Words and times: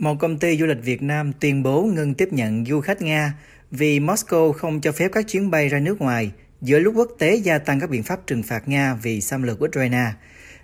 Một 0.00 0.14
công 0.18 0.38
ty 0.38 0.56
du 0.56 0.66
lịch 0.66 0.84
Việt 0.84 1.02
Nam 1.02 1.32
tuyên 1.40 1.62
bố 1.62 1.82
ngừng 1.82 2.14
tiếp 2.14 2.28
nhận 2.32 2.64
du 2.66 2.80
khách 2.80 3.02
Nga 3.02 3.34
vì 3.70 4.00
Moscow 4.00 4.52
không 4.52 4.80
cho 4.80 4.92
phép 4.92 5.08
các 5.12 5.28
chuyến 5.28 5.50
bay 5.50 5.68
ra 5.68 5.78
nước 5.78 6.00
ngoài 6.00 6.30
giữa 6.60 6.78
lúc 6.78 6.94
quốc 6.96 7.10
tế 7.18 7.34
gia 7.34 7.58
tăng 7.58 7.80
các 7.80 7.90
biện 7.90 8.02
pháp 8.02 8.26
trừng 8.26 8.42
phạt 8.42 8.68
Nga 8.68 8.94
vì 8.94 9.20
xâm 9.20 9.42
lược 9.42 9.64
Ukraine. 9.64 10.04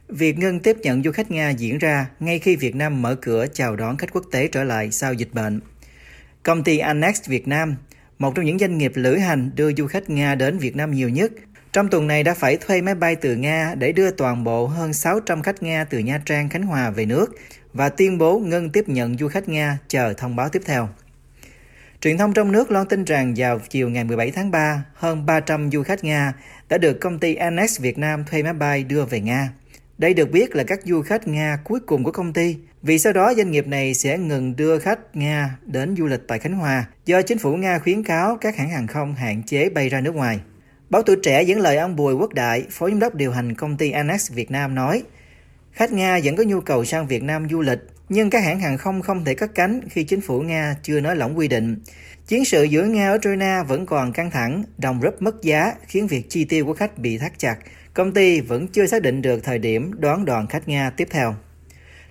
Việc 0.08 0.38
ngừng 0.38 0.60
tiếp 0.60 0.76
nhận 0.82 1.02
du 1.02 1.12
khách 1.12 1.30
Nga 1.30 1.50
diễn 1.50 1.78
ra 1.78 2.06
ngay 2.20 2.38
khi 2.38 2.56
Việt 2.56 2.74
Nam 2.74 3.02
mở 3.02 3.14
cửa 3.14 3.46
chào 3.52 3.76
đón 3.76 3.96
khách 3.96 4.12
quốc 4.12 4.24
tế 4.32 4.48
trở 4.48 4.64
lại 4.64 4.90
sau 4.90 5.14
dịch 5.14 5.32
bệnh. 5.32 5.60
Công 6.42 6.64
ty 6.64 6.78
Annex 6.78 7.28
Việt 7.28 7.48
Nam, 7.48 7.76
một 8.18 8.34
trong 8.34 8.44
những 8.44 8.58
doanh 8.58 8.78
nghiệp 8.78 8.92
lữ 8.94 9.16
hành 9.16 9.50
đưa 9.54 9.72
du 9.72 9.86
khách 9.86 10.10
Nga 10.10 10.34
đến 10.34 10.58
Việt 10.58 10.76
Nam 10.76 10.90
nhiều 10.90 11.08
nhất, 11.08 11.32
trong 11.76 11.88
tuần 11.88 12.06
này 12.06 12.22
đã 12.22 12.34
phải 12.34 12.56
thuê 12.56 12.80
máy 12.80 12.94
bay 12.94 13.16
từ 13.16 13.36
Nga 13.36 13.74
để 13.78 13.92
đưa 13.92 14.10
toàn 14.10 14.44
bộ 14.44 14.66
hơn 14.66 14.92
600 14.92 15.42
khách 15.42 15.62
Nga 15.62 15.84
từ 15.84 15.98
Nha 15.98 16.20
Trang, 16.24 16.48
Khánh 16.48 16.62
Hòa 16.62 16.90
về 16.90 17.06
nước 17.06 17.26
và 17.72 17.88
tuyên 17.88 18.18
bố 18.18 18.38
ngưng 18.38 18.70
tiếp 18.70 18.88
nhận 18.88 19.18
du 19.18 19.28
khách 19.28 19.48
Nga 19.48 19.78
chờ 19.88 20.12
thông 20.12 20.36
báo 20.36 20.48
tiếp 20.48 20.62
theo. 20.66 20.88
Truyền 22.00 22.18
thông 22.18 22.32
trong 22.32 22.52
nước 22.52 22.70
loan 22.70 22.86
tin 22.88 23.04
rằng 23.04 23.34
vào 23.36 23.58
chiều 23.58 23.88
ngày 23.88 24.04
17 24.04 24.30
tháng 24.30 24.50
3, 24.50 24.84
hơn 24.94 25.26
300 25.26 25.70
du 25.70 25.82
khách 25.82 26.04
Nga 26.04 26.32
đã 26.68 26.78
được 26.78 27.00
công 27.00 27.18
ty 27.18 27.34
Annex 27.34 27.80
Việt 27.80 27.98
Nam 27.98 28.24
thuê 28.24 28.42
máy 28.42 28.52
bay 28.52 28.84
đưa 28.84 29.04
về 29.04 29.20
Nga. 29.20 29.50
Đây 29.98 30.14
được 30.14 30.30
biết 30.30 30.56
là 30.56 30.64
các 30.64 30.80
du 30.84 31.02
khách 31.02 31.28
Nga 31.28 31.58
cuối 31.64 31.80
cùng 31.86 32.04
của 32.04 32.12
công 32.12 32.32
ty, 32.32 32.56
vì 32.82 32.98
sau 32.98 33.12
đó 33.12 33.34
doanh 33.36 33.50
nghiệp 33.50 33.66
này 33.66 33.94
sẽ 33.94 34.18
ngừng 34.18 34.56
đưa 34.56 34.78
khách 34.78 35.16
Nga 35.16 35.56
đến 35.66 35.96
du 35.98 36.06
lịch 36.06 36.20
tại 36.28 36.38
Khánh 36.38 36.54
Hòa 36.54 36.84
do 37.06 37.22
chính 37.22 37.38
phủ 37.38 37.56
Nga 37.56 37.78
khuyến 37.78 38.02
cáo 38.02 38.38
các 38.40 38.56
hãng 38.56 38.70
hàng 38.70 38.86
không 38.86 39.14
hạn 39.14 39.42
chế 39.42 39.68
bay 39.68 39.88
ra 39.88 40.00
nước 40.00 40.14
ngoài. 40.14 40.40
Báo 40.90 41.02
Tuổi 41.02 41.16
Trẻ 41.22 41.42
dẫn 41.42 41.60
lời 41.60 41.76
ông 41.76 41.96
Bùi 41.96 42.14
Quốc 42.14 42.34
Đại, 42.34 42.64
Phó 42.70 42.88
Giám 42.88 42.98
đốc 42.98 43.14
điều 43.14 43.32
hành 43.32 43.54
công 43.54 43.76
ty 43.76 43.90
Annex 43.90 44.32
Việt 44.32 44.50
Nam 44.50 44.74
nói, 44.74 45.02
khách 45.72 45.92
Nga 45.92 46.20
vẫn 46.24 46.36
có 46.36 46.42
nhu 46.42 46.60
cầu 46.60 46.84
sang 46.84 47.06
Việt 47.06 47.22
Nam 47.22 47.48
du 47.50 47.60
lịch, 47.60 47.78
nhưng 48.08 48.30
các 48.30 48.44
hãng 48.44 48.60
hàng 48.60 48.78
không 48.78 49.02
không 49.02 49.24
thể 49.24 49.34
cất 49.34 49.54
cánh 49.54 49.80
khi 49.90 50.04
chính 50.04 50.20
phủ 50.20 50.40
Nga 50.40 50.76
chưa 50.82 51.00
nới 51.00 51.16
lỏng 51.16 51.38
quy 51.38 51.48
định. 51.48 51.76
Chiến 52.26 52.44
sự 52.44 52.64
giữa 52.64 52.82
Nga 52.82 53.10
ở 53.10 53.14
Ukraine 53.14 53.62
vẫn 53.68 53.86
còn 53.86 54.12
căng 54.12 54.30
thẳng, 54.30 54.62
đồng 54.78 55.00
rúp 55.02 55.22
mất 55.22 55.42
giá 55.42 55.72
khiến 55.86 56.06
việc 56.06 56.30
chi 56.30 56.44
tiêu 56.44 56.66
của 56.66 56.74
khách 56.74 56.98
bị 56.98 57.18
thắt 57.18 57.38
chặt. 57.38 57.56
Công 57.94 58.12
ty 58.12 58.40
vẫn 58.40 58.68
chưa 58.68 58.86
xác 58.86 59.02
định 59.02 59.22
được 59.22 59.44
thời 59.44 59.58
điểm 59.58 59.90
đón 59.98 60.24
đoàn 60.24 60.46
khách 60.46 60.68
Nga 60.68 60.90
tiếp 60.90 61.08
theo. 61.10 61.34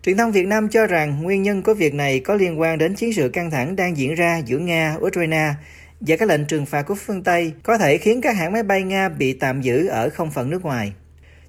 Truyền 0.04 0.18
thông 0.18 0.32
Việt 0.32 0.48
Nam 0.48 0.70
cho 0.70 0.88
rằng 0.88 1.24
nguyên 1.24 1.44
nhân 1.44 1.62
của 1.62 1.74
việc 1.74 1.94
này 1.94 2.20
có 2.20 2.36
liên 2.36 2.60
quan 2.60 2.78
đến 2.78 2.96
chiến 2.96 3.14
sự 3.14 3.30
căng 3.30 3.52
thẳng 3.52 3.76
đang 3.76 3.98
diễn 3.98 4.16
ra 4.16 4.42
giữa 4.46 4.58
Nga 4.58 4.96
và 5.00 5.08
Ukraine 5.08 5.54
và 6.00 6.16
các 6.16 6.30
lệnh 6.30 6.46
trừng 6.46 6.66
phạt 6.66 6.82
của 6.82 6.96
phương 6.96 7.24
Tây 7.24 7.54
có 7.64 7.78
thể 7.78 7.98
khiến 7.98 8.22
các 8.22 8.36
hãng 8.36 8.52
máy 8.52 8.64
bay 8.64 8.84
Nga 8.84 9.10
bị 9.10 9.34
tạm 9.34 9.62
giữ 9.62 9.88
ở 9.88 10.10
không 10.10 10.32
phận 10.32 10.50
nước 10.50 10.66
ngoài. 10.66 10.94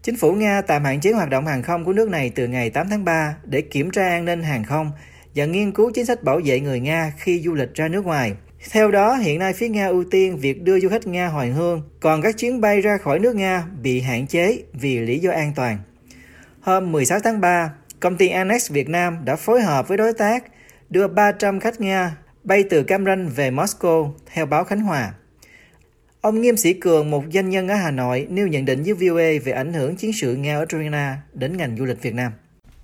Chính 0.03 0.17
phủ 0.17 0.33
Nga 0.33 0.63
tạm 0.63 0.85
hạn 0.85 1.01
chế 1.01 1.13
hoạt 1.13 1.31
động 1.31 1.47
hàng 1.47 1.63
không 1.63 1.85
của 1.85 1.93
nước 1.93 2.09
này 2.09 2.31
từ 2.35 2.47
ngày 2.47 2.71
8 2.71 2.89
tháng 2.91 3.05
3 3.05 3.37
để 3.45 3.61
kiểm 3.61 3.91
tra 3.91 4.09
an 4.09 4.25
ninh 4.25 4.43
hàng 4.43 4.65
không 4.65 4.91
và 5.35 5.45
nghiên 5.45 5.73
cứu 5.73 5.91
chính 5.95 6.07
sách 6.07 6.23
bảo 6.23 6.41
vệ 6.45 6.61
người 6.61 6.81
Nga 6.81 7.13
khi 7.19 7.41
du 7.45 7.55
lịch 7.55 7.75
ra 7.75 7.89
nước 7.89 8.05
ngoài. 8.05 8.33
Theo 8.71 8.91
đó, 8.91 9.15
hiện 9.15 9.39
nay 9.39 9.53
phía 9.53 9.69
Nga 9.69 9.87
ưu 9.87 10.05
tiên 10.11 10.37
việc 10.37 10.63
đưa 10.63 10.81
du 10.81 10.89
khách 10.89 11.07
Nga 11.07 11.27
hồi 11.27 11.47
hương, 11.47 11.83
còn 12.01 12.23
các 12.23 12.37
chuyến 12.39 12.61
bay 12.61 12.81
ra 12.81 12.99
khỏi 12.99 13.19
nước 13.19 13.37
Nga 13.37 13.65
bị 13.83 14.01
hạn 14.01 14.27
chế 14.27 14.63
vì 14.73 14.99
lý 14.99 15.19
do 15.19 15.31
an 15.31 15.53
toàn. 15.57 15.79
Hôm 16.61 16.93
16 16.93 17.19
tháng 17.21 17.41
3, 17.41 17.71
công 18.01 18.17
ty 18.17 18.29
Annex 18.29 18.71
Việt 18.71 18.89
Nam 18.89 19.19
đã 19.25 19.37
phối 19.37 19.63
hợp 19.63 19.89
với 19.89 19.99
đối 19.99 20.13
tác 20.13 20.45
đưa 20.91 21.09
300 21.09 21.61
khách 21.61 21.81
Nga 21.81 22.17
bay 22.47 22.65
từ 22.71 22.83
Cam 22.83 23.05
Ranh 23.05 23.29
về 23.37 23.51
Moscow, 23.51 24.13
theo 24.27 24.47
báo 24.47 24.65
Khánh 24.65 24.81
Hòa. 24.81 25.13
Ông 26.21 26.41
Nghiêm 26.41 26.57
Sĩ 26.57 26.73
Cường, 26.73 27.11
một 27.11 27.23
doanh 27.33 27.51
nhân 27.51 27.69
ở 27.69 27.75
Hà 27.75 27.91
Nội, 27.91 28.27
nêu 28.31 28.47
nhận 28.47 28.65
định 28.65 28.83
với 28.83 28.95
VOA 28.95 29.45
về 29.45 29.53
ảnh 29.53 29.73
hưởng 29.73 29.97
chiến 29.97 30.11
sự 30.21 30.37
Nga-Ukraine 30.37 31.15
đến 31.33 31.57
ngành 31.57 31.77
du 31.79 31.85
lịch 31.85 32.03
Việt 32.03 32.15
Nam. 32.15 32.33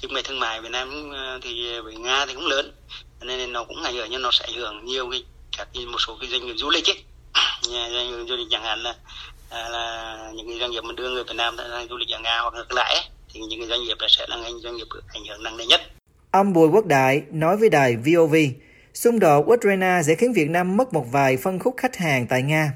Thương 0.03 0.13
mại 0.13 0.23
thương 0.23 0.41
mại 0.41 0.61
Việt 0.61 0.69
Nam 0.73 1.11
ờ, 1.13 1.41
thì 1.43 1.81
với 1.85 1.95
Nga 1.97 2.27
thì 2.27 2.35
cũng 2.35 2.47
lớn, 2.47 2.73
nên 3.21 3.53
nó 3.53 3.65
cũng 3.65 3.83
ảnh 3.83 3.95
hưởng 3.95 4.09
nhưng 4.11 4.23
nó 4.23 4.31
sẽ 4.33 4.45
ảnh 4.45 4.55
hưởng 4.55 4.85
nhiều 4.85 5.11
cái 5.11 5.25
các 5.59 5.69
một 5.93 5.99
số 6.07 6.17
cái 6.21 6.29
doanh 6.31 6.47
nghiệp 6.47 6.55
du 6.57 6.71
lịch 6.71 6.85
ấy, 6.89 7.03
doanh 7.93 8.11
nghiệp 8.11 8.25
du 8.29 8.37
lịch 8.37 8.49
chẳng 8.51 8.63
hạn 8.63 8.79
là, 8.79 8.95
à, 9.51 9.69
là 9.69 10.17
những 10.35 10.49
cái 10.49 10.59
doanh 10.61 10.71
nghiệp 10.71 10.85
mà 10.85 10.93
đưa 10.97 11.11
người 11.11 11.25
Việt 11.25 11.37
Nam 11.37 11.57
ra 11.57 11.85
du 11.91 11.97
lịch 11.97 12.09
ở 12.11 12.19
Nga 12.19 12.39
hoặc 12.41 12.55
ngược 12.55 12.73
lại 12.73 12.95
ấy, 12.95 13.05
thì 13.35 13.41
những 13.41 13.61
cái 13.61 13.69
doanh 13.69 13.83
nghiệp 13.83 13.97
là 14.01 14.07
sẽ 14.11 14.27
là 14.29 14.37
ngành 14.37 14.59
doanh 14.59 14.77
nghiệp 14.77 14.87
ảnh 15.15 15.25
hưởng 15.29 15.43
nặng 15.43 15.57
nề 15.57 15.67
nhất. 15.67 15.81
Ông 16.31 16.53
Bùi 16.53 16.69
Quốc 16.69 16.87
Đại 16.87 17.23
nói 17.31 17.57
với 17.57 17.69
đài 17.69 17.97
VOV, 17.97 18.35
xung 18.95 19.19
đột 19.19 19.47
Ukraine 19.47 20.01
sẽ 20.05 20.15
khiến 20.15 20.33
Việt 20.33 20.51
Nam 20.51 20.77
mất 20.77 20.93
một 20.93 21.13
vài 21.13 21.37
phân 21.37 21.59
khúc 21.59 21.75
khách 21.77 21.97
hàng 21.97 22.27
tại 22.27 22.43
Nga. 22.43 22.73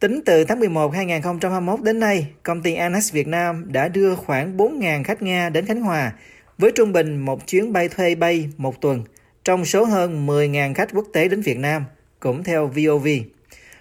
Tính 0.00 0.20
từ 0.26 0.44
tháng 0.44 0.60
11 0.60 0.94
2021 0.94 1.82
đến 1.82 2.00
nay, 2.00 2.26
công 2.42 2.62
ty 2.62 2.74
Anas 2.74 3.12
Việt 3.12 3.26
Nam 3.26 3.72
đã 3.72 3.88
đưa 3.88 4.14
khoảng 4.14 4.56
4.000 4.56 5.04
khách 5.04 5.22
Nga 5.22 5.48
đến 5.48 5.66
Khánh 5.66 5.80
Hòa, 5.80 6.12
với 6.58 6.72
trung 6.74 6.92
bình 6.92 7.16
một 7.16 7.46
chuyến 7.46 7.72
bay 7.72 7.88
thuê 7.88 8.14
bay 8.14 8.48
một 8.56 8.80
tuần, 8.80 9.04
trong 9.44 9.64
số 9.64 9.84
hơn 9.84 10.26
10.000 10.26 10.74
khách 10.74 10.88
quốc 10.92 11.06
tế 11.12 11.28
đến 11.28 11.40
Việt 11.40 11.58
Nam, 11.58 11.84
cũng 12.20 12.44
theo 12.44 12.66
VOV. 12.66 13.06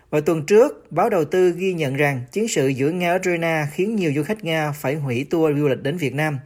Vào 0.09 0.21
tuần 0.21 0.45
trước, 0.45 0.91
báo 0.91 1.09
đầu 1.09 1.25
tư 1.25 1.51
ghi 1.51 1.73
nhận 1.73 1.95
rằng 1.95 2.21
chiến 2.31 2.47
sự 2.47 2.67
giữa 2.67 2.89
Nga 2.89 3.11
và 3.11 3.15
Ukraine 3.15 3.65
khiến 3.71 3.95
nhiều 3.95 4.11
du 4.15 4.23
khách 4.23 4.43
Nga 4.43 4.71
phải 4.71 4.95
hủy 4.95 5.27
tour 5.29 5.57
du 5.59 5.67
lịch 5.67 5.83
đến 5.83 5.97
Việt 5.97 6.13
Nam, 6.13 6.39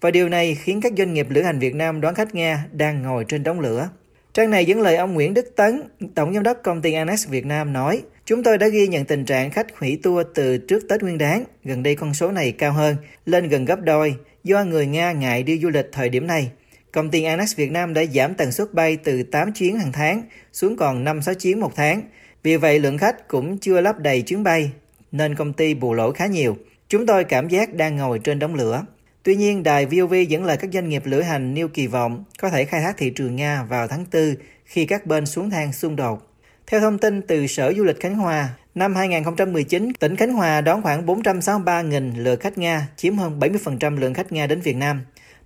và 0.00 0.10
điều 0.10 0.28
này 0.28 0.54
khiến 0.54 0.80
các 0.80 0.92
doanh 0.98 1.14
nghiệp 1.14 1.26
lữ 1.30 1.42
hành 1.42 1.58
Việt 1.58 1.74
Nam 1.74 2.00
đón 2.00 2.14
khách 2.14 2.34
Nga 2.34 2.64
đang 2.72 3.02
ngồi 3.02 3.24
trên 3.28 3.42
đống 3.42 3.60
lửa. 3.60 3.88
Trang 4.34 4.50
này 4.50 4.66
dẫn 4.66 4.80
lời 4.80 4.96
ông 4.96 5.14
Nguyễn 5.14 5.34
Đức 5.34 5.56
Tấn, 5.56 5.82
Tổng 6.14 6.34
Giám 6.34 6.42
đốc 6.42 6.58
công 6.62 6.82
ty 6.82 6.92
Anex 6.92 7.28
Việt 7.28 7.46
Nam 7.46 7.72
nói, 7.72 8.02
Chúng 8.30 8.42
tôi 8.42 8.58
đã 8.58 8.68
ghi 8.68 8.88
nhận 8.88 9.04
tình 9.04 9.24
trạng 9.24 9.50
khách 9.50 9.78
hủy 9.78 10.00
tour 10.02 10.26
từ 10.34 10.58
trước 10.58 10.88
Tết 10.88 11.02
Nguyên 11.02 11.18
Đán. 11.18 11.44
Gần 11.64 11.82
đây 11.82 11.94
con 11.94 12.14
số 12.14 12.30
này 12.30 12.52
cao 12.52 12.72
hơn, 12.72 12.96
lên 13.26 13.48
gần 13.48 13.64
gấp 13.64 13.80
đôi, 13.80 14.14
do 14.44 14.64
người 14.64 14.86
Nga 14.86 15.12
ngại 15.12 15.42
đi 15.42 15.58
du 15.58 15.68
lịch 15.68 15.88
thời 15.92 16.08
điểm 16.08 16.26
này. 16.26 16.50
Công 16.92 17.10
ty 17.10 17.22
Anex 17.22 17.56
Việt 17.56 17.70
Nam 17.70 17.94
đã 17.94 18.04
giảm 18.14 18.34
tần 18.34 18.52
suất 18.52 18.74
bay 18.74 18.96
từ 18.96 19.22
8 19.22 19.52
chuyến 19.52 19.78
hàng 19.78 19.92
tháng 19.92 20.22
xuống 20.52 20.76
còn 20.76 21.04
5-6 21.04 21.34
chuyến 21.34 21.60
một 21.60 21.72
tháng. 21.76 22.02
Vì 22.42 22.56
vậy 22.56 22.78
lượng 22.78 22.98
khách 22.98 23.28
cũng 23.28 23.58
chưa 23.58 23.80
lắp 23.80 23.98
đầy 23.98 24.22
chuyến 24.22 24.42
bay, 24.42 24.70
nên 25.12 25.34
công 25.34 25.52
ty 25.52 25.74
bù 25.74 25.94
lỗ 25.94 26.12
khá 26.12 26.26
nhiều. 26.26 26.56
Chúng 26.88 27.06
tôi 27.06 27.24
cảm 27.24 27.48
giác 27.48 27.74
đang 27.74 27.96
ngồi 27.96 28.18
trên 28.18 28.38
đống 28.38 28.54
lửa. 28.54 28.84
Tuy 29.22 29.36
nhiên, 29.36 29.62
đài 29.62 29.86
VOV 29.86 30.14
dẫn 30.28 30.44
lời 30.44 30.56
các 30.56 30.70
doanh 30.72 30.88
nghiệp 30.88 31.02
lữ 31.06 31.20
hành 31.20 31.54
nêu 31.54 31.68
kỳ 31.68 31.86
vọng 31.86 32.24
có 32.38 32.50
thể 32.50 32.64
khai 32.64 32.80
thác 32.80 32.96
thị 32.96 33.10
trường 33.10 33.36
Nga 33.36 33.62
vào 33.62 33.88
tháng 33.88 34.04
4 34.12 34.34
khi 34.64 34.86
các 34.86 35.06
bên 35.06 35.26
xuống 35.26 35.50
thang 35.50 35.72
xung 35.72 35.96
đột. 35.96 36.26
Theo 36.66 36.80
thông 36.80 36.98
tin 36.98 37.22
từ 37.22 37.46
Sở 37.46 37.72
Du 37.76 37.84
lịch 37.84 38.00
Khánh 38.00 38.14
Hòa, 38.14 38.48
năm 38.74 38.94
2019, 38.94 39.92
tỉnh 39.98 40.16
Khánh 40.16 40.32
Hòa 40.32 40.60
đón 40.60 40.82
khoảng 40.82 41.06
463.000 41.06 42.12
lượt 42.16 42.40
khách 42.40 42.58
Nga, 42.58 42.88
chiếm 42.96 43.16
hơn 43.16 43.38
70% 43.40 43.98
lượng 43.98 44.14
khách 44.14 44.32
Nga 44.32 44.46
đến 44.46 44.60
Việt 44.60 44.76
Nam. 44.76 45.00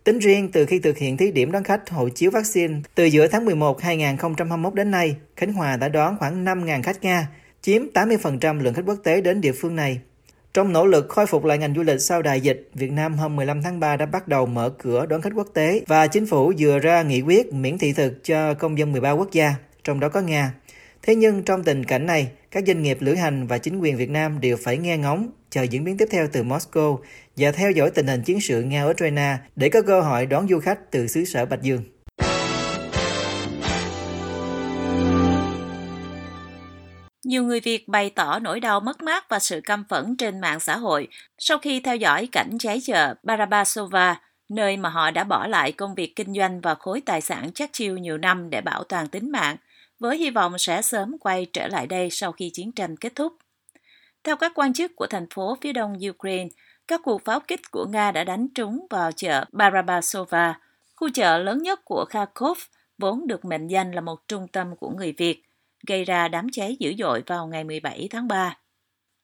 Tính 0.04 0.18
riêng 0.18 0.50
từ 0.52 0.66
khi 0.66 0.78
thực 0.78 0.98
hiện 0.98 1.16
thí 1.16 1.30
điểm 1.30 1.52
đón 1.52 1.64
khách 1.64 1.90
hộ 1.90 2.08
chiếu 2.08 2.30
vaccine 2.30 2.74
từ 2.94 3.04
giữa 3.04 3.26
tháng 3.26 3.44
11 3.44 3.82
2021 3.82 4.74
đến 4.74 4.90
nay, 4.90 5.16
Khánh 5.36 5.52
Hòa 5.52 5.76
đã 5.76 5.88
đón 5.88 6.16
khoảng 6.18 6.44
5.000 6.44 6.82
khách 6.82 7.04
Nga, 7.04 7.28
chiếm 7.62 7.82
80% 7.94 8.60
lượng 8.60 8.74
khách 8.74 8.86
quốc 8.86 8.98
tế 9.04 9.20
đến 9.20 9.40
địa 9.40 9.52
phương 9.52 9.76
này. 9.76 10.00
Trong 10.54 10.72
nỗ 10.72 10.86
lực 10.86 11.08
khôi 11.08 11.26
phục 11.26 11.44
lại 11.44 11.58
ngành 11.58 11.74
du 11.74 11.82
lịch 11.82 12.00
sau 12.00 12.22
đại 12.22 12.40
dịch, 12.40 12.70
Việt 12.74 12.92
Nam 12.92 13.14
hôm 13.14 13.36
15 13.36 13.62
tháng 13.62 13.80
3 13.80 13.96
đã 13.96 14.06
bắt 14.06 14.28
đầu 14.28 14.46
mở 14.46 14.70
cửa 14.78 15.06
đón 15.06 15.22
khách 15.22 15.32
quốc 15.34 15.48
tế 15.54 15.82
và 15.86 16.06
chính 16.06 16.26
phủ 16.26 16.52
vừa 16.58 16.78
ra 16.78 17.02
nghị 17.02 17.20
quyết 17.20 17.52
miễn 17.52 17.78
thị 17.78 17.92
thực 17.92 18.24
cho 18.24 18.54
công 18.54 18.78
dân 18.78 18.92
13 18.92 19.10
quốc 19.10 19.32
gia, 19.32 19.54
trong 19.84 20.00
đó 20.00 20.08
có 20.08 20.20
Nga. 20.20 20.54
Thế 21.02 21.14
nhưng 21.14 21.42
trong 21.42 21.64
tình 21.64 21.84
cảnh 21.84 22.06
này, 22.06 22.28
các 22.50 22.64
doanh 22.66 22.82
nghiệp 22.82 22.98
lữ 23.00 23.14
hành 23.14 23.46
và 23.46 23.58
chính 23.58 23.78
quyền 23.78 23.96
Việt 23.96 24.10
Nam 24.10 24.40
đều 24.40 24.56
phải 24.62 24.78
nghe 24.78 24.98
ngóng, 24.98 25.30
chờ 25.50 25.62
diễn 25.62 25.84
biến 25.84 25.96
tiếp 25.96 26.08
theo 26.10 26.26
từ 26.32 26.42
Moscow 26.42 26.98
và 27.36 27.52
theo 27.52 27.70
dõi 27.70 27.90
tình 27.90 28.06
hình 28.06 28.22
chiến 28.22 28.40
sự 28.40 28.62
Nga-Ukraine 28.62 29.36
để 29.56 29.68
có 29.68 29.82
cơ 29.82 30.00
hội 30.00 30.26
đón 30.26 30.48
du 30.48 30.60
khách 30.60 30.90
từ 30.90 31.06
xứ 31.06 31.24
sở 31.24 31.46
Bạch 31.46 31.62
Dương. 31.62 31.82
Nhiều 37.34 37.44
người 37.44 37.60
Việt 37.60 37.88
bày 37.88 38.10
tỏ 38.10 38.38
nỗi 38.38 38.60
đau 38.60 38.80
mất 38.80 39.02
mát 39.02 39.28
và 39.28 39.38
sự 39.38 39.60
căm 39.64 39.84
phẫn 39.88 40.16
trên 40.16 40.40
mạng 40.40 40.60
xã 40.60 40.76
hội 40.76 41.08
sau 41.38 41.58
khi 41.58 41.80
theo 41.80 41.96
dõi 41.96 42.28
cảnh 42.32 42.58
cháy 42.58 42.80
chợ 42.84 43.14
Barabasova, 43.22 44.20
nơi 44.48 44.76
mà 44.76 44.88
họ 44.88 45.10
đã 45.10 45.24
bỏ 45.24 45.46
lại 45.46 45.72
công 45.72 45.94
việc 45.94 46.16
kinh 46.16 46.34
doanh 46.34 46.60
và 46.60 46.74
khối 46.74 47.00
tài 47.00 47.20
sản 47.20 47.50
chắc 47.54 47.72
chiêu 47.72 47.96
nhiều 47.96 48.18
năm 48.18 48.50
để 48.50 48.60
bảo 48.60 48.84
toàn 48.84 49.08
tính 49.08 49.32
mạng– 49.32 49.56
với 49.98 50.18
hy 50.18 50.30
vọng 50.30 50.58
sẽ 50.58 50.82
sớm 50.82 51.16
quay 51.20 51.46
trở 51.52 51.68
lại 51.68 51.86
đây 51.86 52.10
sau 52.10 52.32
khi 52.32 52.50
chiến 52.50 52.72
tranh 52.72 52.96
kết 52.96 53.14
thúc. 53.14 53.32
Theo 54.24 54.36
các 54.36 54.52
quan 54.54 54.72
chức 54.72 54.96
của 54.96 55.06
thành 55.06 55.26
phố 55.34 55.56
phía 55.60 55.72
đông 55.72 55.98
Ukraine, 56.10 56.48
các 56.88 57.00
cuộc 57.04 57.24
pháo 57.24 57.40
kích 57.40 57.70
của 57.70 57.86
Nga 57.86 58.12
đã 58.12 58.24
đánh 58.24 58.48
trúng 58.48 58.86
vào 58.90 59.12
chợ 59.12 59.44
Barabasova, 59.52 60.58
khu 60.96 61.08
chợ 61.14 61.38
lớn 61.38 61.62
nhất 61.62 61.80
của 61.84 62.04
Kharkov, 62.04 62.58
vốn 62.98 63.26
được 63.26 63.44
mệnh 63.44 63.68
danh 63.68 63.92
là 63.92 64.00
một 64.00 64.28
trung 64.28 64.48
tâm 64.48 64.76
của 64.76 64.90
người 64.90 65.12
Việt, 65.12 65.42
gây 65.86 66.04
ra 66.04 66.28
đám 66.28 66.46
cháy 66.52 66.76
dữ 66.80 66.94
dội 66.98 67.22
vào 67.26 67.46
ngày 67.46 67.64
17 67.64 68.08
tháng 68.10 68.28
3. 68.28 68.58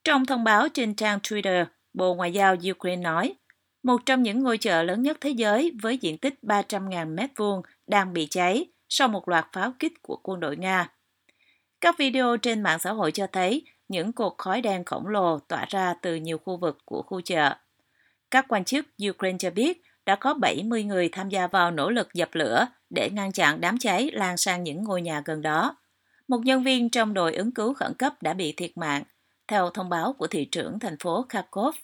Trong 0.03 0.25
thông 0.25 0.43
báo 0.43 0.67
trên 0.69 0.95
trang 0.95 1.19
Twitter, 1.19 1.65
Bộ 1.93 2.13
Ngoại 2.13 2.33
giao 2.33 2.55
Ukraine 2.71 3.01
nói, 3.01 3.35
một 3.83 4.01
trong 4.05 4.23
những 4.23 4.43
ngôi 4.43 4.57
chợ 4.57 4.83
lớn 4.83 5.01
nhất 5.01 5.17
thế 5.21 5.29
giới 5.29 5.71
với 5.81 5.97
diện 5.97 6.17
tích 6.17 6.39
300.000 6.41 7.15
m2 7.15 7.61
đang 7.87 8.13
bị 8.13 8.27
cháy 8.31 8.65
sau 8.89 9.07
một 9.07 9.29
loạt 9.29 9.45
pháo 9.53 9.73
kích 9.79 9.93
của 10.01 10.19
quân 10.23 10.39
đội 10.39 10.57
Nga. 10.57 10.89
Các 11.81 11.95
video 11.97 12.37
trên 12.37 12.61
mạng 12.61 12.79
xã 12.79 12.91
hội 12.91 13.11
cho 13.11 13.27
thấy 13.27 13.61
những 13.87 14.13
cột 14.13 14.33
khói 14.37 14.61
đen 14.61 14.85
khổng 14.85 15.07
lồ 15.07 15.39
tỏa 15.39 15.65
ra 15.69 15.93
từ 16.01 16.15
nhiều 16.15 16.37
khu 16.37 16.57
vực 16.57 16.77
của 16.85 17.01
khu 17.01 17.21
chợ. 17.21 17.55
Các 18.31 18.45
quan 18.49 18.63
chức 18.63 18.85
Ukraine 19.09 19.37
cho 19.37 19.49
biết 19.49 19.81
đã 20.05 20.15
có 20.15 20.33
70 20.33 20.83
người 20.83 21.09
tham 21.11 21.29
gia 21.29 21.47
vào 21.47 21.71
nỗ 21.71 21.89
lực 21.89 22.13
dập 22.13 22.29
lửa 22.33 22.65
để 22.89 23.09
ngăn 23.09 23.31
chặn 23.31 23.61
đám 23.61 23.77
cháy 23.77 24.09
lan 24.13 24.37
sang 24.37 24.63
những 24.63 24.83
ngôi 24.83 25.01
nhà 25.01 25.21
gần 25.25 25.41
đó. 25.41 25.75
Một 26.31 26.45
nhân 26.45 26.63
viên 26.63 26.89
trong 26.89 27.13
đội 27.13 27.35
ứng 27.35 27.51
cứu 27.51 27.73
khẩn 27.73 27.93
cấp 27.93 28.13
đã 28.21 28.33
bị 28.33 28.53
thiệt 28.57 28.77
mạng, 28.77 29.03
theo 29.47 29.69
thông 29.69 29.89
báo 29.89 30.13
của 30.13 30.27
thị 30.27 30.45
trưởng 30.45 30.79
thành 30.79 30.97
phố 30.99 31.25
Kharkov. 31.29 31.75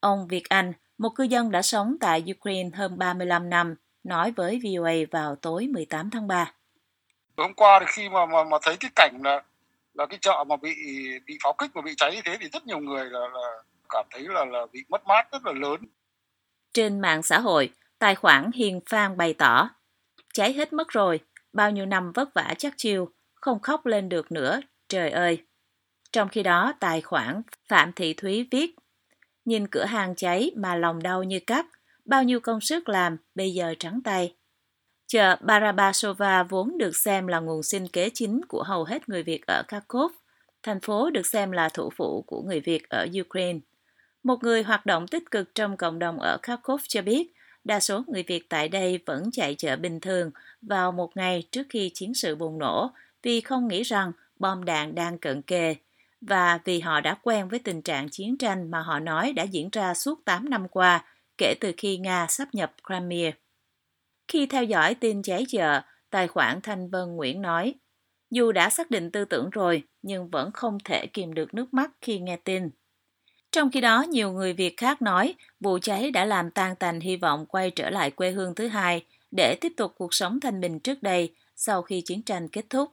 Ông 0.00 0.28
Việt 0.28 0.48
Anh, 0.48 0.72
một 0.98 1.08
cư 1.08 1.24
dân 1.24 1.50
đã 1.50 1.62
sống 1.62 1.96
tại 2.00 2.24
Ukraine 2.38 2.70
hơn 2.74 2.98
35 2.98 3.50
năm, 3.50 3.74
nói 4.04 4.32
với 4.36 4.60
VOA 4.64 4.92
vào 5.10 5.36
tối 5.36 5.66
18 5.66 6.10
tháng 6.10 6.26
3. 6.26 6.52
Hôm 7.36 7.54
qua 7.54 7.80
thì 7.80 7.86
khi 7.88 8.08
mà 8.08 8.26
mà, 8.26 8.44
mà 8.44 8.58
thấy 8.62 8.76
cái 8.80 8.90
cảnh 8.96 9.20
là 9.24 9.42
là 9.94 10.06
cái 10.06 10.18
chợ 10.22 10.44
mà 10.48 10.56
bị 10.56 10.70
bị 11.26 11.38
pháo 11.42 11.52
kích 11.52 11.70
và 11.74 11.82
bị 11.82 11.94
cháy 11.96 12.14
như 12.14 12.20
thế 12.24 12.36
thì 12.40 12.48
rất 12.48 12.66
nhiều 12.66 12.78
người 12.78 13.04
là, 13.04 13.20
là 13.20 13.62
cảm 13.88 14.06
thấy 14.10 14.22
là 14.22 14.44
là 14.44 14.66
bị 14.72 14.84
mất 14.88 15.06
mát 15.06 15.32
rất 15.32 15.46
là 15.46 15.52
lớn. 15.52 15.80
Trên 16.72 17.00
mạng 17.00 17.22
xã 17.22 17.40
hội, 17.40 17.72
tài 17.98 18.14
khoản 18.14 18.50
Hiền 18.54 18.80
Phan 18.86 19.16
bày 19.16 19.34
tỏ, 19.34 19.70
cháy 20.34 20.52
hết 20.52 20.72
mất 20.72 20.88
rồi, 20.88 21.20
bao 21.56 21.70
nhiêu 21.70 21.86
năm 21.86 22.12
vất 22.12 22.34
vả 22.34 22.54
chắc 22.58 22.74
chiêu, 22.76 23.08
không 23.34 23.60
khóc 23.60 23.86
lên 23.86 24.08
được 24.08 24.32
nữa, 24.32 24.60
trời 24.88 25.10
ơi. 25.10 25.44
Trong 26.12 26.28
khi 26.28 26.42
đó, 26.42 26.72
tài 26.80 27.00
khoản 27.00 27.42
Phạm 27.68 27.92
Thị 27.92 28.14
Thúy 28.14 28.48
viết, 28.50 28.74
nhìn 29.44 29.66
cửa 29.66 29.84
hàng 29.84 30.14
cháy 30.14 30.50
mà 30.56 30.76
lòng 30.76 31.02
đau 31.02 31.22
như 31.22 31.40
cắt, 31.46 31.66
bao 32.04 32.22
nhiêu 32.22 32.40
công 32.40 32.60
sức 32.60 32.88
làm, 32.88 33.16
bây 33.34 33.50
giờ 33.50 33.74
trắng 33.78 34.00
tay. 34.04 34.34
Chợ 35.06 35.36
Barabasova 35.40 36.42
vốn 36.42 36.78
được 36.78 36.96
xem 36.96 37.26
là 37.26 37.40
nguồn 37.40 37.62
sinh 37.62 37.88
kế 37.88 38.10
chính 38.14 38.40
của 38.48 38.62
hầu 38.62 38.84
hết 38.84 39.08
người 39.08 39.22
Việt 39.22 39.46
ở 39.46 39.62
Kharkov. 39.68 40.12
Thành 40.62 40.80
phố 40.80 41.10
được 41.10 41.26
xem 41.26 41.52
là 41.52 41.68
thủ 41.68 41.90
phủ 41.96 42.24
của 42.26 42.42
người 42.42 42.60
Việt 42.60 42.88
ở 42.88 43.06
Ukraine. 43.20 43.58
Một 44.22 44.42
người 44.42 44.62
hoạt 44.62 44.86
động 44.86 45.08
tích 45.08 45.30
cực 45.30 45.54
trong 45.54 45.76
cộng 45.76 45.98
đồng 45.98 46.20
ở 46.20 46.38
Kharkov 46.42 46.80
cho 46.88 47.02
biết, 47.02 47.32
đa 47.66 47.80
số 47.80 48.02
người 48.06 48.22
Việt 48.22 48.48
tại 48.48 48.68
đây 48.68 48.98
vẫn 49.06 49.30
chạy 49.32 49.54
chợ 49.54 49.76
bình 49.76 50.00
thường 50.00 50.30
vào 50.62 50.92
một 50.92 51.16
ngày 51.16 51.48
trước 51.50 51.66
khi 51.68 51.90
chiến 51.94 52.14
sự 52.14 52.36
bùng 52.36 52.58
nổ 52.58 52.90
vì 53.22 53.40
không 53.40 53.68
nghĩ 53.68 53.82
rằng 53.82 54.12
bom 54.38 54.64
đạn 54.64 54.94
đang 54.94 55.18
cận 55.18 55.42
kề 55.42 55.74
và 56.20 56.58
vì 56.64 56.80
họ 56.80 57.00
đã 57.00 57.18
quen 57.22 57.48
với 57.48 57.58
tình 57.58 57.82
trạng 57.82 58.08
chiến 58.08 58.38
tranh 58.38 58.70
mà 58.70 58.80
họ 58.80 58.98
nói 58.98 59.32
đã 59.32 59.42
diễn 59.42 59.68
ra 59.72 59.94
suốt 59.94 60.24
8 60.24 60.50
năm 60.50 60.68
qua 60.68 61.04
kể 61.38 61.54
từ 61.60 61.72
khi 61.76 61.96
Nga 61.96 62.26
sắp 62.28 62.48
nhập 62.52 62.72
Crimea. 62.86 63.32
Khi 64.28 64.46
theo 64.46 64.64
dõi 64.64 64.94
tin 64.94 65.22
cháy 65.22 65.44
chợ, 65.48 65.80
tài 66.10 66.28
khoản 66.28 66.60
Thanh 66.62 66.90
Vân 66.90 67.16
Nguyễn 67.16 67.42
nói, 67.42 67.74
dù 68.30 68.52
đã 68.52 68.70
xác 68.70 68.90
định 68.90 69.10
tư 69.10 69.24
tưởng 69.24 69.50
rồi, 69.50 69.82
nhưng 70.02 70.30
vẫn 70.30 70.50
không 70.52 70.78
thể 70.84 71.06
kìm 71.06 71.34
được 71.34 71.54
nước 71.54 71.74
mắt 71.74 71.90
khi 72.00 72.18
nghe 72.18 72.36
tin. 72.36 72.70
Trong 73.56 73.70
khi 73.70 73.80
đó, 73.80 74.04
nhiều 74.08 74.32
người 74.32 74.52
Việt 74.52 74.76
khác 74.76 75.02
nói 75.02 75.34
vụ 75.60 75.78
cháy 75.82 76.10
đã 76.10 76.24
làm 76.24 76.50
tan 76.50 76.76
tành 76.76 77.00
hy 77.00 77.16
vọng 77.16 77.46
quay 77.46 77.70
trở 77.70 77.90
lại 77.90 78.10
quê 78.10 78.30
hương 78.30 78.54
thứ 78.54 78.68
hai 78.68 79.06
để 79.30 79.58
tiếp 79.60 79.72
tục 79.76 79.92
cuộc 79.96 80.14
sống 80.14 80.40
thanh 80.40 80.60
bình 80.60 80.80
trước 80.80 81.02
đây 81.02 81.34
sau 81.54 81.82
khi 81.82 82.02
chiến 82.04 82.22
tranh 82.22 82.48
kết 82.48 82.70
thúc. 82.70 82.92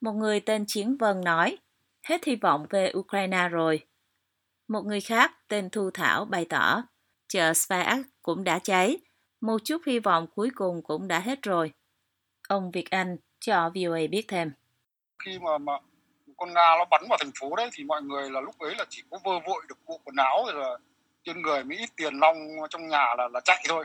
Một 0.00 0.12
người 0.12 0.40
tên 0.40 0.64
Chiến 0.66 0.96
Vân 0.96 1.20
nói, 1.20 1.58
hết 2.02 2.24
hy 2.24 2.36
vọng 2.36 2.66
về 2.70 2.92
Ukraine 2.96 3.48
rồi. 3.48 3.86
Một 4.68 4.82
người 4.86 5.00
khác 5.00 5.32
tên 5.48 5.70
Thu 5.70 5.90
Thảo 5.94 6.24
bày 6.24 6.44
tỏ, 6.44 6.82
chợ 7.28 7.54
Svayak 7.54 8.06
cũng 8.22 8.44
đã 8.44 8.58
cháy, 8.58 8.98
một 9.40 9.60
chút 9.64 9.82
hy 9.86 9.98
vọng 9.98 10.26
cuối 10.34 10.50
cùng 10.54 10.82
cũng 10.82 11.08
đã 11.08 11.20
hết 11.20 11.42
rồi. 11.42 11.72
Ông 12.48 12.70
Việt 12.70 12.90
Anh 12.90 13.16
cho 13.40 13.70
VOA 13.74 14.00
biết 14.10 14.24
thêm. 14.28 14.52
Khi 15.24 15.38
mà, 15.38 15.58
mà 15.58 15.72
con 16.36 16.54
Nga 16.54 16.74
nó 16.78 16.84
bắn 16.84 17.02
vào 17.08 17.18
thành 17.20 17.30
phố 17.40 17.56
đấy 17.56 17.70
thì 17.72 17.84
mọi 17.84 18.02
người 18.02 18.30
là 18.30 18.40
lúc 18.40 18.58
ấy 18.58 18.74
là 18.78 18.84
chỉ 18.88 19.02
có 19.10 19.18
vơ 19.24 19.38
vội 19.46 19.62
được 19.68 19.78
bộ 19.86 20.00
quần 20.04 20.16
áo 20.16 20.44
rồi 20.46 20.54
là 20.54 20.76
trên 21.24 21.42
người 21.42 21.64
mới 21.64 21.76
ít 21.78 21.90
tiền 21.96 22.14
long 22.14 22.36
trong 22.70 22.88
nhà 22.88 23.14
là 23.18 23.28
là 23.32 23.40
chạy 23.40 23.64
thôi. 23.68 23.84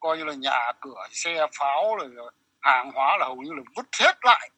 Coi 0.00 0.18
như 0.18 0.24
là 0.24 0.34
nhà 0.34 0.72
cửa, 0.80 1.06
xe 1.10 1.46
pháo 1.58 1.96
rồi 1.96 2.30
hàng 2.60 2.90
hóa 2.90 3.16
là 3.18 3.26
hầu 3.26 3.36
như 3.36 3.52
là 3.52 3.62
vứt 3.76 3.86
hết 4.00 4.16
lại. 4.22 4.50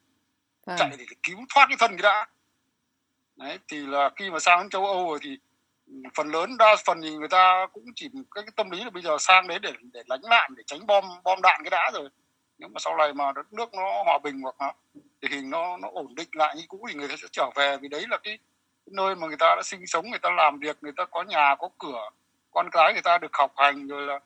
À. 0.67 0.77
Chạy 0.79 0.91
để 0.99 1.05
cứu 1.23 1.39
thoát 1.55 1.67
cái 1.69 1.77
thân 1.81 1.97
cái 1.97 2.03
đã. 2.03 2.27
Đấy, 3.37 3.59
thì 3.69 3.87
là 3.87 4.11
khi 4.17 4.31
mà 4.31 4.39
sang 4.39 4.61
đến 4.61 4.71
châu 4.71 4.87
Âu 4.87 5.09
rồi 5.09 5.19
thì 5.23 5.39
phần 6.15 6.29
lớn 6.29 6.57
đa 6.59 6.77
phần 6.87 7.01
thì 7.03 7.17
người 7.17 7.29
ta 7.29 7.67
cũng 7.73 7.85
chỉ 7.95 8.09
cái, 8.35 8.45
cái 8.45 8.53
tâm 8.57 8.71
lý 8.71 8.85
là 8.85 8.91
bây 8.91 9.03
giờ 9.03 9.17
sang 9.19 9.49
đấy 9.49 9.59
để 9.59 9.73
để 9.93 10.03
lánh 10.07 10.21
nạn 10.31 10.55
để 10.57 10.63
tránh 10.67 10.87
bom 10.87 11.05
bom 11.25 11.43
đạn 11.43 11.61
cái 11.65 11.71
đã 11.71 11.91
rồi 11.95 12.09
nhưng 12.59 12.73
mà 12.73 12.79
sau 12.79 12.97
này 12.97 13.13
mà 13.15 13.33
đất 13.33 13.53
nước 13.53 13.75
nó 13.75 14.03
hòa 14.05 14.19
bình 14.23 14.41
hoặc 14.43 14.55
nó 14.59 14.73
tình 15.21 15.33
hình 15.33 15.51
nó 15.51 15.77
nó 15.77 15.89
ổn 15.93 16.15
định 16.15 16.29
lại 16.33 16.55
như 16.57 16.63
cũ 16.69 16.87
thì 16.89 16.95
người 16.95 17.09
ta 17.09 17.15
sẽ 17.23 17.29
trở 17.33 17.51
về 17.55 17.77
vì 17.77 17.89
đấy 17.89 18.05
là 18.11 18.19
cái, 18.23 18.39
cái 18.87 18.93
nơi 18.93 19.15
mà 19.15 19.27
người 19.27 19.37
ta 19.37 19.55
đã 19.57 19.63
sinh 19.65 19.87
sống 19.87 20.11
người 20.11 20.19
ta 20.19 20.31
làm 20.31 20.59
việc 20.59 20.77
người 20.81 20.93
ta 20.97 21.05
có 21.05 21.23
nhà 21.23 21.55
có 21.59 21.69
cửa 21.79 22.11
con 22.51 22.69
cái 22.73 22.93
người 22.93 23.03
ta 23.03 23.19
được 23.19 23.33
học 23.33 23.53
hành 23.57 23.87
rồi 23.87 24.07
là 24.07 24.21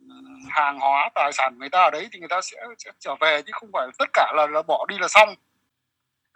ừ, 0.00 0.14
hàng 0.50 0.78
hóa 0.78 1.10
tài 1.14 1.32
sản 1.32 1.58
người 1.58 1.68
ta 1.68 1.82
ở 1.82 1.90
đấy 1.90 2.08
thì 2.12 2.18
người 2.18 2.28
ta 2.28 2.40
sẽ, 2.40 2.56
sẽ 2.78 2.90
trở 2.98 3.14
về 3.20 3.42
chứ 3.42 3.52
không 3.54 3.70
phải 3.72 3.88
tất 3.98 4.10
cả 4.12 4.32
là 4.36 4.46
là 4.46 4.62
bỏ 4.62 4.86
đi 4.88 4.98
là 4.98 5.08
xong 5.08 5.34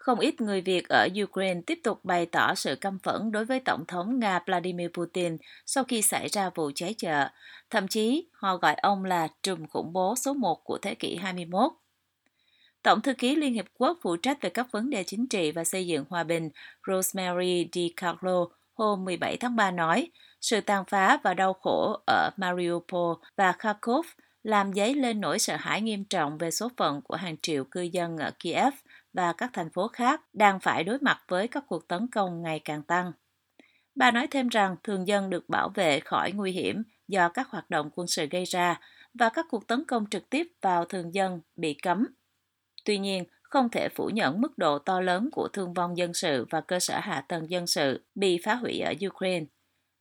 không 0.08 0.18
ít 0.18 0.40
người 0.40 0.60
Việt 0.60 0.88
ở 0.88 1.08
Ukraine 1.22 1.60
tiếp 1.66 1.78
tục 1.84 2.04
bày 2.04 2.26
tỏ 2.26 2.54
sự 2.54 2.76
căm 2.80 2.98
phẫn 2.98 3.32
đối 3.32 3.44
với 3.44 3.60
Tổng 3.60 3.84
thống 3.88 4.18
Nga 4.18 4.40
Vladimir 4.46 4.88
Putin 4.94 5.36
sau 5.66 5.84
khi 5.84 6.02
xảy 6.02 6.28
ra 6.28 6.50
vụ 6.54 6.70
cháy 6.74 6.94
chợ. 6.98 7.28
Thậm 7.70 7.88
chí, 7.88 8.28
họ 8.32 8.56
gọi 8.56 8.74
ông 8.74 9.04
là 9.04 9.28
trùm 9.42 9.66
khủng 9.66 9.92
bố 9.92 10.14
số 10.16 10.34
1 10.34 10.64
của 10.64 10.78
thế 10.82 10.94
kỷ 10.94 11.16
21. 11.16 11.72
Tổng 12.88 13.00
thư 13.00 13.14
ký 13.14 13.36
Liên 13.36 13.54
Hiệp 13.54 13.64
Quốc 13.74 13.98
phụ 14.02 14.16
trách 14.16 14.42
về 14.42 14.50
các 14.50 14.66
vấn 14.72 14.90
đề 14.90 15.04
chính 15.04 15.26
trị 15.26 15.52
và 15.52 15.64
xây 15.64 15.86
dựng 15.86 16.04
hòa 16.08 16.24
bình 16.24 16.50
Rosemary 16.86 17.68
DiCarlo 17.72 18.46
hôm 18.74 19.04
17 19.04 19.36
tháng 19.36 19.56
3 19.56 19.70
nói, 19.70 20.10
sự 20.40 20.60
tàn 20.60 20.84
phá 20.84 21.18
và 21.22 21.34
đau 21.34 21.52
khổ 21.52 22.00
ở 22.06 22.30
Mariupol 22.36 23.16
và 23.36 23.52
Kharkov 23.52 24.06
làm 24.42 24.72
dấy 24.72 24.94
lên 24.94 25.20
nỗi 25.20 25.38
sợ 25.38 25.56
hãi 25.56 25.80
nghiêm 25.80 26.04
trọng 26.04 26.38
về 26.38 26.50
số 26.50 26.70
phận 26.76 27.00
của 27.02 27.16
hàng 27.16 27.36
triệu 27.42 27.64
cư 27.64 27.80
dân 27.80 28.16
ở 28.16 28.30
Kiev 28.38 28.74
và 29.12 29.32
các 29.32 29.50
thành 29.52 29.70
phố 29.70 29.88
khác 29.88 30.20
đang 30.32 30.60
phải 30.60 30.84
đối 30.84 30.98
mặt 31.00 31.20
với 31.28 31.48
các 31.48 31.64
cuộc 31.66 31.88
tấn 31.88 32.06
công 32.12 32.42
ngày 32.42 32.60
càng 32.64 32.82
tăng. 32.82 33.12
Bà 33.94 34.10
nói 34.10 34.26
thêm 34.26 34.48
rằng 34.48 34.76
thường 34.82 35.08
dân 35.08 35.30
được 35.30 35.48
bảo 35.48 35.68
vệ 35.68 36.00
khỏi 36.00 36.32
nguy 36.32 36.52
hiểm 36.52 36.82
do 37.08 37.28
các 37.28 37.48
hoạt 37.48 37.70
động 37.70 37.90
quân 37.94 38.06
sự 38.06 38.26
gây 38.26 38.44
ra 38.44 38.80
và 39.14 39.28
các 39.28 39.46
cuộc 39.50 39.66
tấn 39.66 39.84
công 39.84 40.06
trực 40.10 40.30
tiếp 40.30 40.46
vào 40.62 40.84
thường 40.84 41.14
dân 41.14 41.40
bị 41.56 41.74
cấm. 41.74 42.06
Tuy 42.88 42.98
nhiên, 42.98 43.24
không 43.42 43.68
thể 43.68 43.88
phủ 43.88 44.10
nhận 44.14 44.40
mức 44.40 44.58
độ 44.58 44.78
to 44.78 45.00
lớn 45.00 45.28
của 45.32 45.48
thương 45.48 45.74
vong 45.74 45.96
dân 45.96 46.14
sự 46.14 46.46
và 46.50 46.60
cơ 46.60 46.80
sở 46.80 46.98
hạ 46.98 47.24
tầng 47.28 47.50
dân 47.50 47.66
sự 47.66 48.04
bị 48.14 48.40
phá 48.44 48.54
hủy 48.54 48.80
ở 48.80 48.92
Ukraine. 49.06 49.46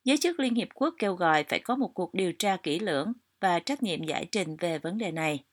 Giới 0.04 0.18
chức 0.18 0.40
Liên 0.40 0.56
Hiệp 0.56 0.68
Quốc 0.74 0.96
kêu 1.00 1.14
gọi 1.14 1.44
phải 1.44 1.60
có 1.60 1.76
một 1.76 1.92
cuộc 1.94 2.14
điều 2.14 2.34
tra 2.34 2.58
kỹ 2.64 2.80
lưỡng 2.80 3.14
và 3.42 3.60
trách 3.60 3.84
nhiệm 3.84 4.04
giải 4.04 4.26
trình 4.32 4.56
về 4.56 4.80
vấn 4.80 4.98
đề 4.98 5.12
này. 5.12 5.44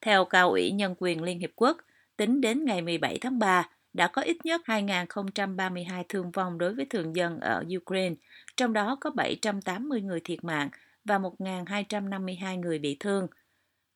Theo 0.00 0.24
Cao 0.24 0.50
ủy 0.50 0.70
Nhân 0.70 0.94
quyền 0.98 1.22
Liên 1.22 1.38
Hiệp 1.38 1.50
Quốc, 1.56 1.76
tính 2.16 2.40
đến 2.40 2.64
ngày 2.64 2.82
17 2.82 3.18
tháng 3.20 3.38
3, 3.38 3.68
đã 3.92 4.08
có 4.08 4.22
ít 4.22 4.36
nhất 4.44 4.60
2.032 4.64 6.04
thương 6.08 6.30
vong 6.30 6.58
đối 6.58 6.74
với 6.74 6.84
thường 6.84 7.16
dân 7.16 7.40
ở 7.40 7.64
Ukraine, 7.76 8.14
trong 8.56 8.72
đó 8.72 8.96
có 9.00 9.10
780 9.10 10.00
người 10.00 10.20
thiệt 10.20 10.44
mạng 10.44 10.68
và 11.04 11.18
1.252 11.18 12.60
người 12.60 12.78
bị 12.78 12.96
thương. 13.00 13.26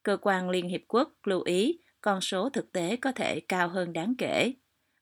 Cơ 0.03 0.17
quan 0.21 0.51
Liên 0.51 0.69
Hiệp 0.69 0.81
Quốc 0.89 1.13
lưu 1.25 1.43
ý 1.43 1.79
con 2.01 2.21
số 2.21 2.51
thực 2.51 2.73
tế 2.73 2.97
có 2.97 3.13
thể 3.13 3.41
cao 3.41 3.69
hơn 3.69 3.93
đáng 3.93 4.15
kể. 4.19 4.53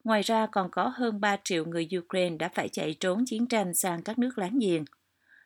Ngoài 0.04 0.22
ra 0.22 0.46
còn 0.46 0.70
có 0.70 0.92
hơn 0.94 1.20
3 1.20 1.36
triệu 1.44 1.64
người 1.64 1.88
Ukraine 1.98 2.36
đã 2.36 2.48
phải 2.48 2.68
chạy 2.68 2.96
trốn 3.00 3.24
chiến 3.26 3.46
tranh 3.46 3.74
sang 3.74 4.02
các 4.02 4.18
nước 4.18 4.38
láng 4.38 4.58
giềng. 4.58 4.84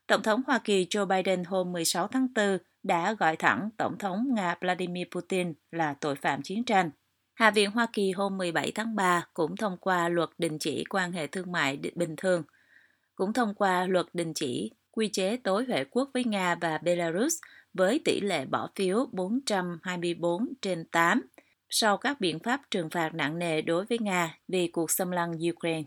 Tổng 0.06 0.22
thống 0.22 0.42
Hoa 0.46 0.58
Kỳ 0.58 0.86
Joe 0.90 1.06
Biden 1.06 1.44
hôm 1.44 1.72
16 1.72 2.08
tháng 2.08 2.28
4 2.34 2.58
đã 2.82 3.12
gọi 3.12 3.36
thẳng 3.36 3.68
Tổng 3.76 3.98
thống 3.98 4.34
Nga 4.34 4.56
Vladimir 4.60 5.06
Putin 5.10 5.54
là 5.70 5.94
tội 5.94 6.14
phạm 6.14 6.42
chiến 6.42 6.64
tranh. 6.64 6.90
Hạ 7.34 7.50
viện 7.50 7.70
Hoa 7.70 7.86
Kỳ 7.92 8.10
hôm 8.10 8.38
17 8.38 8.72
tháng 8.74 8.94
3 8.94 9.26
cũng 9.34 9.56
thông 9.56 9.76
qua 9.76 10.08
luật 10.08 10.28
đình 10.38 10.58
chỉ 10.58 10.84
quan 10.90 11.12
hệ 11.12 11.26
thương 11.26 11.52
mại 11.52 11.80
bình 11.94 12.14
thường, 12.16 12.42
cũng 13.14 13.32
thông 13.32 13.54
qua 13.54 13.86
luật 13.86 14.06
đình 14.12 14.32
chỉ 14.34 14.70
quy 14.90 15.08
chế 15.08 15.36
tối 15.36 15.64
huệ 15.64 15.84
quốc 15.90 16.10
với 16.14 16.24
Nga 16.24 16.54
và 16.54 16.78
Belarus 16.78 17.34
với 17.74 18.00
tỷ 18.04 18.20
lệ 18.20 18.44
bỏ 18.44 18.68
phiếu 18.76 19.06
424 19.12 20.48
trên 20.62 20.84
8 20.84 21.22
sau 21.70 21.96
các 21.96 22.20
biện 22.20 22.38
pháp 22.38 22.60
trừng 22.70 22.90
phạt 22.90 23.14
nặng 23.14 23.38
nề 23.38 23.62
đối 23.62 23.84
với 23.84 23.98
Nga 23.98 24.36
vì 24.48 24.68
cuộc 24.68 24.90
xâm 24.90 25.10
lăng 25.10 25.32
Ukraine. 25.50 25.82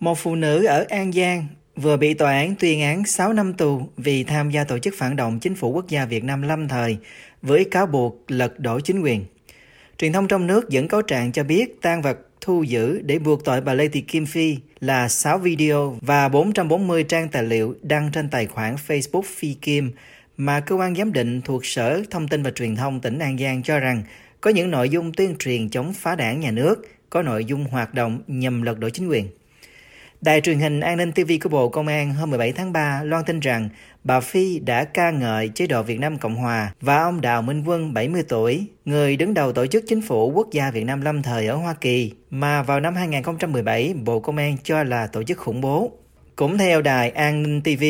Một 0.00 0.18
phụ 0.18 0.34
nữ 0.34 0.64
ở 0.66 0.84
An 0.88 1.12
Giang 1.12 1.46
vừa 1.76 1.96
bị 1.96 2.14
tòa 2.14 2.32
án 2.32 2.54
tuyên 2.60 2.80
án 2.80 3.06
6 3.06 3.32
năm 3.32 3.54
tù 3.54 3.80
vì 3.96 4.24
tham 4.24 4.50
gia 4.50 4.64
tổ 4.64 4.78
chức 4.78 4.94
phản 4.96 5.16
động 5.16 5.38
chính 5.40 5.54
phủ 5.54 5.72
quốc 5.72 5.88
gia 5.88 6.04
Việt 6.04 6.24
Nam 6.24 6.42
lâm 6.42 6.68
thời 6.68 6.96
với 7.42 7.64
cáo 7.64 7.86
buộc 7.86 8.24
lật 8.28 8.60
đổ 8.60 8.80
chính 8.80 9.02
quyền. 9.02 9.24
Truyền 9.98 10.12
thông 10.12 10.28
trong 10.28 10.46
nước 10.46 10.68
dẫn 10.68 10.88
cáo 10.88 11.02
trạng 11.02 11.32
cho 11.32 11.44
biết 11.44 11.82
tang 11.82 12.02
vật 12.02 12.18
thu 12.44 12.62
giữ 12.62 13.00
để 13.04 13.18
buộc 13.18 13.44
tội 13.44 13.60
bà 13.60 13.74
Lê 13.74 13.88
Thị 13.88 14.00
Kim 14.00 14.26
Phi 14.26 14.56
là 14.80 15.08
6 15.08 15.38
video 15.38 15.98
và 16.00 16.28
440 16.28 17.02
trang 17.02 17.28
tài 17.28 17.42
liệu 17.42 17.74
đăng 17.82 18.10
trên 18.12 18.28
tài 18.28 18.46
khoản 18.46 18.74
Facebook 18.86 19.22
Phi 19.22 19.54
Kim 19.54 19.90
mà 20.36 20.60
cơ 20.60 20.74
quan 20.74 20.94
giám 20.94 21.12
định 21.12 21.40
thuộc 21.40 21.66
Sở 21.66 22.02
Thông 22.10 22.28
tin 22.28 22.42
và 22.42 22.50
Truyền 22.50 22.76
thông 22.76 23.00
tỉnh 23.00 23.18
An 23.18 23.38
Giang 23.38 23.62
cho 23.62 23.78
rằng 23.78 24.02
có 24.40 24.50
những 24.50 24.70
nội 24.70 24.88
dung 24.88 25.12
tuyên 25.12 25.36
truyền 25.38 25.70
chống 25.70 25.92
phá 25.92 26.14
đảng 26.14 26.40
nhà 26.40 26.50
nước, 26.50 26.88
có 27.10 27.22
nội 27.22 27.44
dung 27.44 27.64
hoạt 27.64 27.94
động 27.94 28.18
nhằm 28.26 28.62
lật 28.62 28.78
đổ 28.78 28.90
chính 28.90 29.08
quyền. 29.08 29.28
Đài 30.20 30.40
truyền 30.40 30.58
hình 30.58 30.80
An 30.80 30.96
ninh 30.96 31.12
TV 31.12 31.32
của 31.42 31.48
Bộ 31.48 31.68
Công 31.68 31.86
an 31.86 32.14
hôm 32.14 32.30
17 32.30 32.52
tháng 32.52 32.72
3 32.72 33.02
loan 33.04 33.24
tin 33.24 33.40
rằng 33.40 33.68
bà 34.04 34.20
Phi 34.20 34.58
đã 34.58 34.84
ca 34.84 35.10
ngợi 35.10 35.48
chế 35.48 35.66
độ 35.66 35.82
Việt 35.82 36.00
Nam 36.00 36.18
Cộng 36.18 36.34
Hòa 36.34 36.72
và 36.80 37.02
ông 37.02 37.20
Đào 37.20 37.42
Minh 37.42 37.64
Quân 37.66 37.94
70 37.94 38.22
tuổi, 38.28 38.66
người 38.84 39.16
đứng 39.16 39.34
đầu 39.34 39.52
tổ 39.52 39.66
chức 39.66 39.84
chính 39.88 40.02
phủ 40.02 40.32
quốc 40.34 40.48
gia 40.52 40.70
Việt 40.70 40.84
Nam 40.84 41.00
lâm 41.00 41.22
thời 41.22 41.46
ở 41.46 41.56
Hoa 41.56 41.74
Kỳ 41.74 42.12
mà 42.30 42.62
vào 42.62 42.80
năm 42.80 42.94
2017 42.94 43.94
Bộ 44.04 44.20
Công 44.20 44.36
an 44.36 44.56
cho 44.62 44.82
là 44.82 45.06
tổ 45.06 45.22
chức 45.22 45.38
khủng 45.38 45.60
bố. 45.60 45.92
Cũng 46.36 46.58
theo 46.58 46.82
đài 46.82 47.10
An 47.10 47.42
ninh 47.42 47.60
TV, 47.60 47.84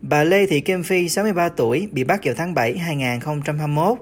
bà 0.00 0.24
Lê 0.24 0.46
Thị 0.46 0.60
Kim 0.60 0.82
Phi 0.82 1.08
63 1.08 1.48
tuổi 1.48 1.88
bị 1.92 2.04
bắt 2.04 2.20
vào 2.24 2.34
tháng 2.34 2.54
7 2.54 2.78
2021 2.78 3.98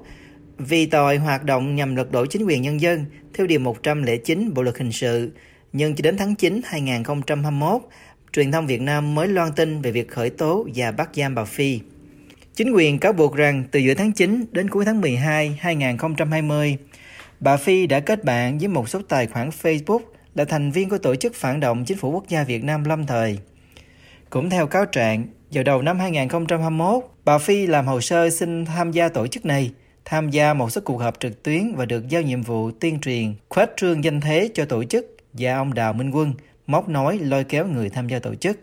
vì 0.58 0.86
tội 0.86 1.16
hoạt 1.16 1.44
động 1.44 1.74
nhằm 1.74 1.96
lật 1.96 2.12
đổ 2.12 2.26
chính 2.26 2.44
quyền 2.44 2.62
nhân 2.62 2.80
dân 2.80 3.04
theo 3.34 3.46
Điều 3.46 3.60
109 3.60 4.54
Bộ 4.54 4.62
Luật 4.62 4.78
Hình 4.78 4.92
sự 4.92 5.30
nhưng 5.72 5.94
chỉ 5.94 6.02
đến 6.02 6.16
tháng 6.16 6.34
9 6.34 6.60
2021, 6.64 7.82
truyền 8.32 8.52
thông 8.52 8.66
Việt 8.66 8.80
Nam 8.80 9.14
mới 9.14 9.28
loan 9.28 9.52
tin 9.52 9.82
về 9.82 9.90
việc 9.90 10.10
khởi 10.10 10.30
tố 10.30 10.66
và 10.74 10.92
bắt 10.92 11.10
giam 11.14 11.34
bà 11.34 11.44
Phi. 11.44 11.80
Chính 12.54 12.72
quyền 12.72 12.98
cáo 12.98 13.12
buộc 13.12 13.36
rằng 13.36 13.64
từ 13.70 13.80
giữa 13.80 13.94
tháng 13.94 14.12
9 14.12 14.44
đến 14.52 14.70
cuối 14.70 14.84
tháng 14.84 15.00
12 15.00 15.58
2020, 15.60 16.76
bà 17.40 17.56
Phi 17.56 17.86
đã 17.86 18.00
kết 18.00 18.24
bạn 18.24 18.58
với 18.58 18.68
một 18.68 18.88
số 18.88 19.00
tài 19.08 19.26
khoản 19.26 19.48
Facebook 19.62 20.00
là 20.34 20.44
thành 20.44 20.70
viên 20.70 20.88
của 20.88 20.98
tổ 20.98 21.14
chức 21.14 21.34
phản 21.34 21.60
động 21.60 21.84
chính 21.84 21.98
phủ 21.98 22.10
quốc 22.10 22.28
gia 22.28 22.44
Việt 22.44 22.64
Nam 22.64 22.84
lâm 22.84 23.06
thời. 23.06 23.38
Cũng 24.30 24.50
theo 24.50 24.66
cáo 24.66 24.86
trạng, 24.86 25.24
vào 25.52 25.64
đầu 25.64 25.82
năm 25.82 25.98
2021, 25.98 27.04
bà 27.24 27.38
Phi 27.38 27.66
làm 27.66 27.86
hồ 27.86 28.00
sơ 28.00 28.30
xin 28.30 28.64
tham 28.64 28.92
gia 28.92 29.08
tổ 29.08 29.26
chức 29.26 29.46
này, 29.46 29.70
tham 30.04 30.30
gia 30.30 30.54
một 30.54 30.70
số 30.70 30.80
cuộc 30.84 30.98
họp 30.98 31.20
trực 31.20 31.42
tuyến 31.42 31.74
và 31.74 31.84
được 31.84 32.08
giao 32.08 32.22
nhiệm 32.22 32.42
vụ 32.42 32.70
tuyên 32.70 33.00
truyền, 33.00 33.34
khuếch 33.48 33.68
trương 33.76 34.04
danh 34.04 34.20
thế 34.20 34.48
cho 34.54 34.64
tổ 34.64 34.84
chức 34.84 35.16
và 35.32 35.56
ông 35.56 35.74
Đào 35.74 35.92
Minh 35.92 36.10
Quân 36.10 36.34
móc 36.66 36.88
nối 36.88 37.18
lôi 37.18 37.44
kéo 37.44 37.66
người 37.66 37.90
tham 37.90 38.08
gia 38.08 38.18
tổ 38.18 38.34
chức. 38.34 38.58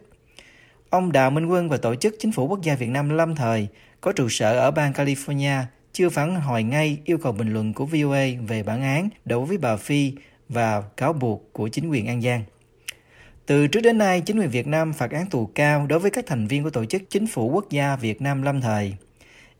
Ông 0.89 1.11
Đào 1.11 1.31
Minh 1.31 1.45
Quân 1.45 1.69
và 1.69 1.77
tổ 1.77 1.95
chức 1.95 2.15
Chính 2.19 2.31
phủ 2.31 2.47
Quốc 2.47 2.61
gia 2.61 2.75
Việt 2.75 2.89
Nam 2.89 3.09
lâm 3.09 3.35
thời 3.35 3.67
có 4.01 4.11
trụ 4.11 4.29
sở 4.29 4.59
ở 4.59 4.71
bang 4.71 4.91
California 4.91 5.63
chưa 5.93 6.09
phản 6.09 6.35
hồi 6.35 6.63
ngay 6.63 6.97
yêu 7.05 7.17
cầu 7.17 7.31
bình 7.31 7.53
luận 7.53 7.73
của 7.73 7.85
VOA 7.85 8.25
về 8.47 8.63
bản 8.63 8.81
án 8.81 9.09
đối 9.25 9.45
với 9.45 9.57
bà 9.57 9.75
Phi 9.75 10.13
và 10.49 10.81
cáo 10.81 11.13
buộc 11.13 11.53
của 11.53 11.67
chính 11.67 11.89
quyền 11.89 12.07
An 12.07 12.21
Giang. 12.21 12.43
Từ 13.45 13.67
trước 13.67 13.81
đến 13.81 13.97
nay, 13.97 14.21
chính 14.21 14.39
quyền 14.39 14.49
Việt 14.49 14.67
Nam 14.67 14.93
phạt 14.93 15.11
án 15.11 15.25
tù 15.25 15.45
cao 15.45 15.85
đối 15.87 15.99
với 15.99 16.11
các 16.11 16.25
thành 16.27 16.47
viên 16.47 16.63
của 16.63 16.69
tổ 16.69 16.85
chức 16.85 17.01
Chính 17.09 17.27
phủ 17.27 17.49
Quốc 17.49 17.69
gia 17.69 17.95
Việt 17.95 18.21
Nam 18.21 18.41
lâm 18.41 18.61
thời. 18.61 18.93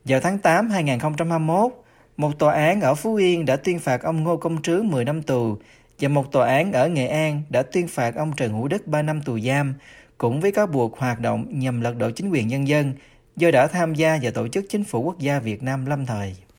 Vào 0.04 0.20
tháng 0.20 0.38
8 0.38 0.70
2021, 0.70 1.72
một 2.16 2.38
tòa 2.38 2.54
án 2.54 2.80
ở 2.80 2.94
Phú 2.94 3.14
Yên 3.14 3.44
đã 3.44 3.56
tuyên 3.56 3.78
phạt 3.78 4.02
ông 4.02 4.24
Ngô 4.24 4.36
Công 4.36 4.62
Trứ 4.62 4.82
10 4.82 5.04
năm 5.04 5.22
tù 5.22 5.58
và 6.00 6.08
một 6.08 6.32
tòa 6.32 6.48
án 6.48 6.72
ở 6.72 6.88
Nghệ 6.88 7.06
An 7.06 7.42
đã 7.48 7.62
tuyên 7.62 7.88
phạt 7.88 8.14
ông 8.14 8.32
Trần 8.36 8.52
Hữu 8.52 8.68
Đức 8.68 8.86
3 8.86 9.02
năm 9.02 9.22
tù 9.22 9.40
giam, 9.40 9.74
cũng 10.18 10.40
với 10.40 10.52
cáo 10.52 10.66
buộc 10.66 10.98
hoạt 10.98 11.20
động 11.20 11.46
nhằm 11.50 11.80
lật 11.80 11.96
đổ 11.96 12.10
chính 12.10 12.30
quyền 12.30 12.48
nhân 12.48 12.68
dân 12.68 12.92
do 13.36 13.50
đã 13.50 13.66
tham 13.66 13.94
gia 13.94 14.18
và 14.22 14.30
tổ 14.30 14.48
chức 14.48 14.64
chính 14.68 14.84
phủ 14.84 15.02
quốc 15.02 15.18
gia 15.18 15.38
Việt 15.38 15.62
Nam 15.62 15.86
lâm 15.86 16.06
thời. 16.06 16.36